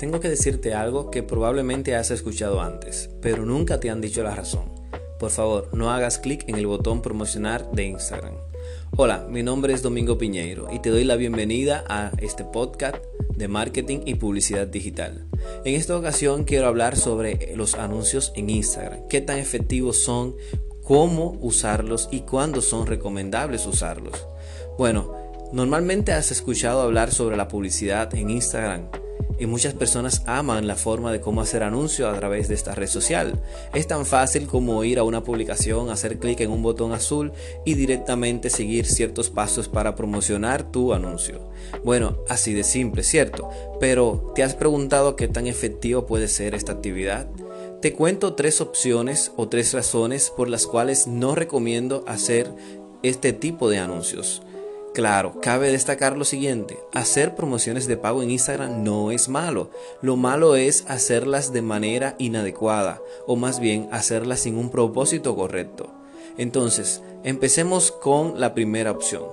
[0.00, 4.34] Tengo que decirte algo que probablemente has escuchado antes, pero nunca te han dicho la
[4.34, 4.62] razón.
[5.18, 8.32] Por favor, no hagas clic en el botón promocionar de Instagram.
[8.96, 12.96] Hola, mi nombre es Domingo Piñeiro y te doy la bienvenida a este podcast
[13.36, 15.26] de marketing y publicidad digital.
[15.66, 20.34] En esta ocasión quiero hablar sobre los anuncios en Instagram, qué tan efectivos son,
[20.82, 24.26] cómo usarlos y cuándo son recomendables usarlos.
[24.78, 25.14] Bueno,
[25.52, 28.88] normalmente has escuchado hablar sobre la publicidad en Instagram
[29.40, 32.86] y muchas personas aman la forma de cómo hacer anuncios a través de esta red
[32.86, 33.40] social.
[33.74, 37.32] Es tan fácil como ir a una publicación, hacer clic en un botón azul
[37.64, 41.48] y directamente seguir ciertos pasos para promocionar tu anuncio.
[41.82, 43.48] Bueno, así de simple, ¿cierto?
[43.80, 47.26] Pero ¿te has preguntado qué tan efectivo puede ser esta actividad?
[47.80, 52.52] Te cuento tres opciones o tres razones por las cuales no recomiendo hacer
[53.02, 54.42] este tipo de anuncios.
[55.00, 59.70] Claro, cabe destacar lo siguiente, hacer promociones de pago en Instagram no es malo,
[60.02, 65.90] lo malo es hacerlas de manera inadecuada o más bien hacerlas sin un propósito correcto.
[66.36, 69.24] Entonces, empecemos con la primera opción.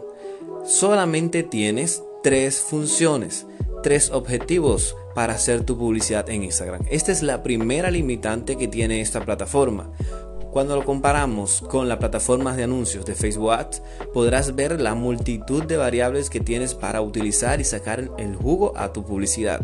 [0.65, 3.45] Solamente tienes tres funciones,
[3.83, 6.83] tres objetivos para hacer tu publicidad en Instagram.
[6.89, 9.91] Esta es la primera limitante que tiene esta plataforma.
[10.51, 13.51] Cuando lo comparamos con las plataformas de anuncios de Facebook
[14.13, 18.91] podrás ver la multitud de variables que tienes para utilizar y sacar el jugo a
[18.91, 19.61] tu publicidad.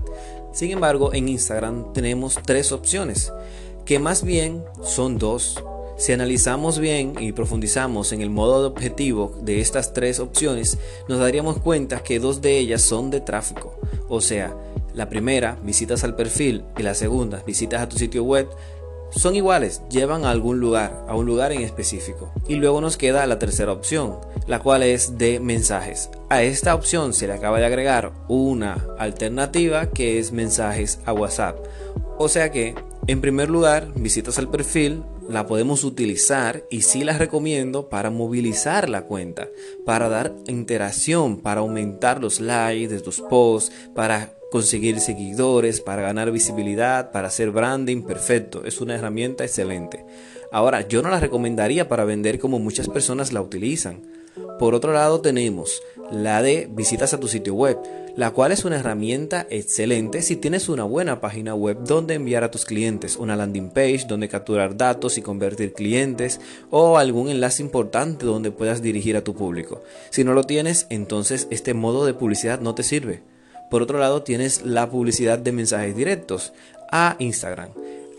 [0.53, 3.33] Sin embargo, en Instagram tenemos tres opciones,
[3.85, 5.63] que más bien son dos.
[5.97, 11.19] Si analizamos bien y profundizamos en el modo de objetivo de estas tres opciones, nos
[11.19, 13.79] daríamos cuenta que dos de ellas son de tráfico.
[14.09, 14.55] O sea,
[14.93, 18.47] la primera, visitas al perfil, y la segunda, visitas a tu sitio web,
[19.15, 22.31] son iguales, llevan a algún lugar, a un lugar en específico.
[22.47, 26.09] Y luego nos queda la tercera opción, la cual es de mensajes.
[26.29, 31.57] A esta opción se le acaba de agregar una alternativa que es mensajes a WhatsApp.
[32.17, 32.75] O sea que,
[33.07, 38.89] en primer lugar, visitas al perfil, la podemos utilizar y sí la recomiendo para movilizar
[38.89, 39.47] la cuenta,
[39.85, 46.29] para dar interacción, para aumentar los likes de tus posts, para conseguir seguidores, para ganar
[46.29, 50.05] visibilidad, para hacer branding, perfecto, es una herramienta excelente.
[50.51, 54.03] Ahora, yo no la recomendaría para vender como muchas personas la utilizan.
[54.59, 55.81] Por otro lado tenemos
[56.11, 57.79] la de visitas a tu sitio web,
[58.15, 62.51] la cual es una herramienta excelente si tienes una buena página web donde enviar a
[62.51, 68.27] tus clientes, una landing page donde capturar datos y convertir clientes o algún enlace importante
[68.27, 69.81] donde puedas dirigir a tu público.
[70.11, 73.32] Si no lo tienes, entonces este modo de publicidad no te sirve.
[73.73, 76.53] Por otro lado, tienes la publicidad de mensajes directos
[76.91, 77.69] a Instagram.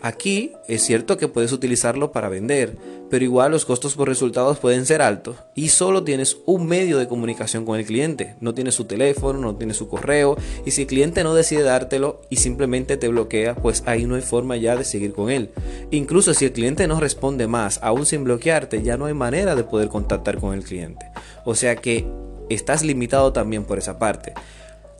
[0.01, 2.75] Aquí es cierto que puedes utilizarlo para vender,
[3.09, 7.07] pero igual los costos por resultados pueden ser altos y solo tienes un medio de
[7.07, 8.35] comunicación con el cliente.
[8.41, 12.19] No tienes su teléfono, no tienes su correo y si el cliente no decide dártelo
[12.29, 15.51] y simplemente te bloquea, pues ahí no hay forma ya de seguir con él.
[15.89, 19.63] Incluso si el cliente no responde más, aún sin bloquearte, ya no hay manera de
[19.63, 21.05] poder contactar con el cliente.
[21.45, 22.05] O sea que
[22.49, 24.33] estás limitado también por esa parte.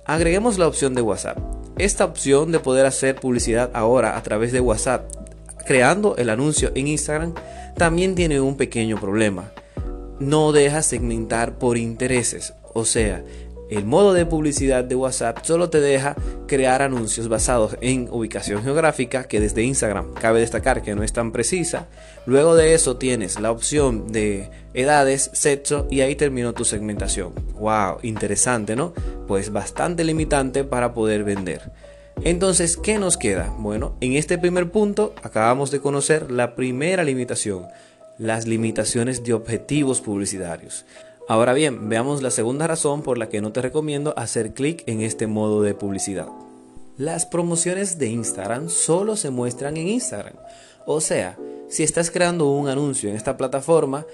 [0.07, 1.39] Agreguemos la opción de WhatsApp.
[1.79, 5.09] Esta opción de poder hacer publicidad ahora a través de WhatsApp,
[5.65, 7.33] creando el anuncio en Instagram,
[7.75, 9.51] también tiene un pequeño problema.
[10.19, 12.53] No deja segmentar por intereses.
[12.75, 13.23] O sea,
[13.69, 16.15] el modo de publicidad de WhatsApp solo te deja
[16.47, 21.31] crear anuncios basados en ubicación geográfica, que desde Instagram cabe destacar que no es tan
[21.31, 21.87] precisa.
[22.25, 27.33] Luego de eso tienes la opción de edades, sexo y ahí terminó tu segmentación.
[27.53, 27.99] ¡Wow!
[28.03, 28.93] Interesante, ¿no?
[29.27, 31.71] Pues bastante limitante para poder vender.
[32.23, 33.53] Entonces, ¿qué nos queda?
[33.57, 37.65] Bueno, en este primer punto acabamos de conocer la primera limitación,
[38.17, 40.85] las limitaciones de objetivos publicitarios.
[41.27, 45.01] Ahora bien, veamos la segunda razón por la que no te recomiendo hacer clic en
[45.01, 46.27] este modo de publicidad.
[46.97, 50.35] Las promociones de Instagram solo se muestran en Instagram.
[50.85, 51.35] O sea,
[51.67, 54.05] si estás creando un anuncio en esta plataforma,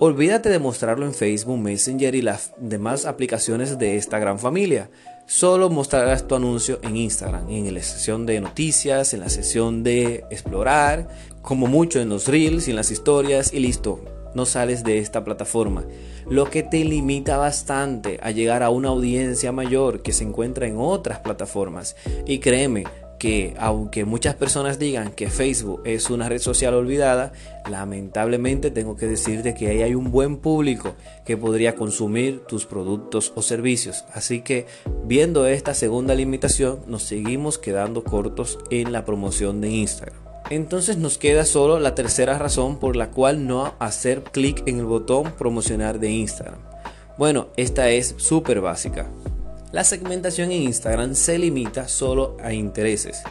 [0.00, 4.90] olvídate de mostrarlo en Facebook, Messenger y las demás aplicaciones de esta gran familia.
[5.26, 10.24] Solo mostrarás tu anuncio en Instagram, en la sesión de noticias, en la sesión de
[10.30, 11.06] explorar,
[11.42, 15.24] como mucho en los reels y en las historias y listo no sales de esta
[15.24, 15.84] plataforma,
[16.28, 20.76] lo que te limita bastante a llegar a una audiencia mayor que se encuentra en
[20.78, 21.96] otras plataformas.
[22.26, 22.84] Y créeme
[23.18, 27.32] que aunque muchas personas digan que Facebook es una red social olvidada,
[27.70, 30.94] lamentablemente tengo que decirte que ahí hay un buen público
[31.24, 34.04] que podría consumir tus productos o servicios.
[34.12, 34.66] Así que
[35.04, 40.23] viendo esta segunda limitación, nos seguimos quedando cortos en la promoción de Instagram.
[40.50, 44.84] Entonces nos queda solo la tercera razón por la cual no hacer clic en el
[44.84, 46.58] botón promocionar de Instagram.
[47.16, 49.08] Bueno, esta es súper básica.
[49.72, 53.22] La segmentación en Instagram se limita solo a intereses.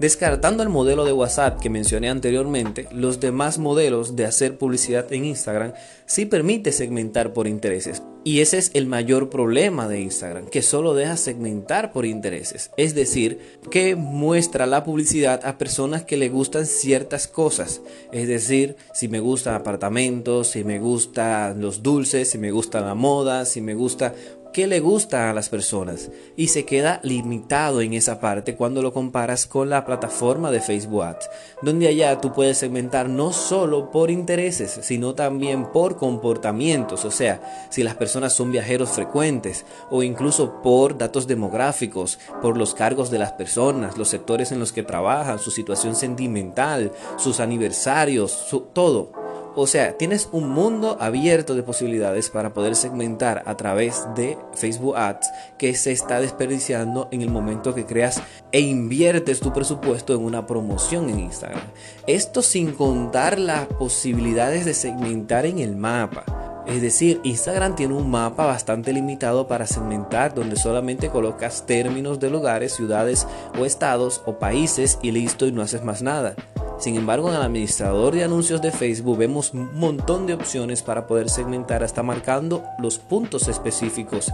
[0.00, 5.24] Descartando el modelo de WhatsApp que mencioné anteriormente, los demás modelos de hacer publicidad en
[5.24, 5.72] Instagram
[6.06, 8.02] sí permite segmentar por intereses.
[8.24, 12.70] Y ese es el mayor problema de Instagram, que solo deja segmentar por intereses.
[12.76, 13.38] Es decir,
[13.70, 17.80] que muestra la publicidad a personas que le gustan ciertas cosas.
[18.12, 22.94] Es decir, si me gustan apartamentos, si me gustan los dulces, si me gusta la
[22.94, 24.14] moda, si me gusta
[24.54, 28.92] qué le gusta a las personas y se queda limitado en esa parte cuando lo
[28.92, 31.28] comparas con la plataforma de Facebook Ads,
[31.60, 37.66] donde allá tú puedes segmentar no solo por intereses, sino también por comportamientos, o sea,
[37.68, 43.18] si las personas son viajeros frecuentes o incluso por datos demográficos, por los cargos de
[43.18, 49.23] las personas, los sectores en los que trabajan, su situación sentimental, sus aniversarios, todo.
[49.56, 54.96] O sea, tienes un mundo abierto de posibilidades para poder segmentar a través de Facebook
[54.96, 58.20] Ads que se está desperdiciando en el momento que creas
[58.50, 61.62] e inviertes tu presupuesto en una promoción en Instagram.
[62.08, 66.24] Esto sin contar las posibilidades de segmentar en el mapa.
[66.66, 72.30] Es decir, Instagram tiene un mapa bastante limitado para segmentar donde solamente colocas términos de
[72.30, 73.26] lugares, ciudades
[73.56, 76.34] o estados o países y listo y no haces más nada.
[76.78, 81.06] Sin embargo, en el administrador de anuncios de Facebook vemos un montón de opciones para
[81.06, 84.32] poder segmentar hasta marcando los puntos específicos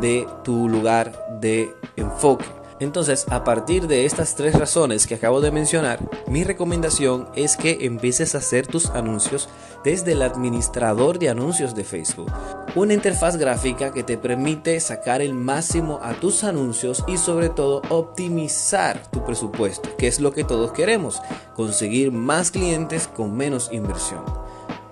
[0.00, 2.57] de tu lugar de enfoque.
[2.80, 5.98] Entonces, a partir de estas tres razones que acabo de mencionar,
[6.28, 9.48] mi recomendación es que empieces a hacer tus anuncios
[9.82, 12.30] desde el administrador de anuncios de Facebook.
[12.76, 17.82] Una interfaz gráfica que te permite sacar el máximo a tus anuncios y sobre todo
[17.88, 21.20] optimizar tu presupuesto, que es lo que todos queremos,
[21.56, 24.24] conseguir más clientes con menos inversión.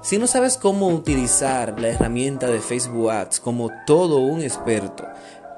[0.02, 5.04] Si no sabes cómo utilizar la herramienta de Facebook Ads como todo un experto,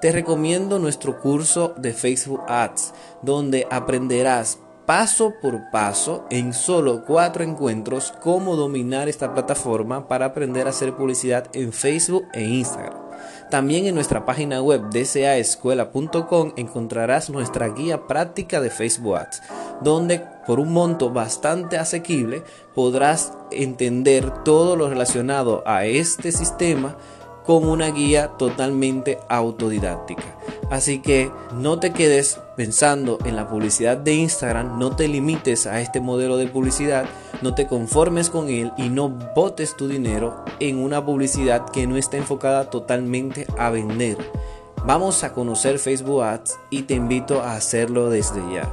[0.01, 7.45] te recomiendo nuestro curso de Facebook Ads, donde aprenderás paso por paso en solo cuatro
[7.45, 13.09] encuentros cómo dominar esta plataforma para aprender a hacer publicidad en Facebook e Instagram.
[13.51, 19.43] También en nuestra página web dcaescuela.com encontrarás nuestra guía práctica de Facebook Ads,
[19.83, 22.43] donde por un monto bastante asequible
[22.75, 26.97] podrás entender todo lo relacionado a este sistema
[27.49, 30.37] con una guía totalmente autodidáctica.
[30.69, 35.81] Así que no te quedes pensando en la publicidad de Instagram, no te limites a
[35.81, 37.07] este modelo de publicidad,
[37.41, 41.97] no te conformes con él y no botes tu dinero en una publicidad que no
[41.97, 44.19] está enfocada totalmente a vender.
[44.85, 48.71] Vamos a conocer Facebook Ads y te invito a hacerlo desde ya.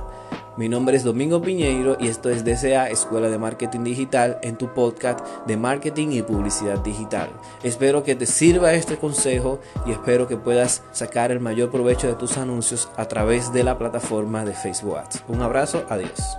[0.57, 4.73] Mi nombre es Domingo Piñeiro y esto es DCA Escuela de Marketing Digital en tu
[4.73, 7.29] podcast de marketing y publicidad digital.
[7.61, 12.15] Espero que te sirva este consejo y espero que puedas sacar el mayor provecho de
[12.15, 15.25] tus anuncios a través de la plataforma de Facebook Ads.
[15.27, 16.37] Un abrazo, adiós.